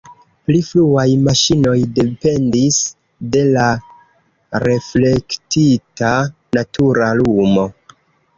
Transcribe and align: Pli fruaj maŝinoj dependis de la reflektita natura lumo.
Pli 0.49 0.59
fruaj 0.67 1.09
maŝinoj 1.25 1.73
dependis 1.97 2.79
de 3.35 3.43
la 3.51 3.67
reflektita 4.65 6.11
natura 6.59 7.13
lumo. 7.23 7.69